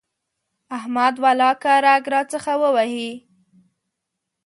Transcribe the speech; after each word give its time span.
احمد 0.77 1.13
ولاکه 1.23 1.73
رګ 1.85 2.03
راڅخه 2.13 2.53
ووهي. 2.61 3.11